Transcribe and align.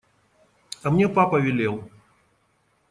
А 0.81 0.89
мне 0.89 1.07
папа 1.07 1.37
велел… 1.39 1.87